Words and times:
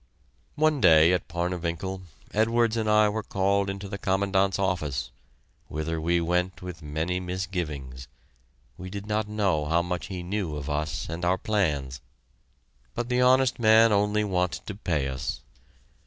One 0.55 0.81
day 0.81 1.13
at 1.13 1.27
Parnewinkel, 1.27 2.01
Edwards 2.33 2.75
and 2.75 2.89
I 2.89 3.07
were 3.07 3.21
called 3.21 3.69
into 3.69 3.87
the 3.87 3.99
Commandant's 3.99 4.57
office, 4.57 5.11
whither 5.67 6.01
we 6.01 6.19
went 6.19 6.63
with 6.63 6.81
many 6.81 7.19
misgivings 7.19 8.07
we 8.79 8.89
did 8.89 9.05
not 9.05 9.27
know 9.27 9.65
how 9.65 9.83
much 9.83 10.07
he 10.07 10.23
knew 10.23 10.55
of 10.55 10.71
us 10.71 11.07
and 11.07 11.23
our 11.23 11.37
plans. 11.37 12.01
But 12.95 13.09
the 13.09 13.21
honest 13.21 13.59
man 13.59 13.91
only 13.91 14.23
wanted 14.23 14.65
to 14.65 14.73
pay 14.75 15.07
us. 15.07 15.41